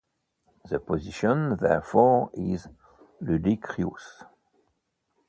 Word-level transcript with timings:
The 0.67 0.79
position, 0.79 1.57
therefore, 1.57 2.31
is 2.33 2.67
ludicrous. 3.19 4.23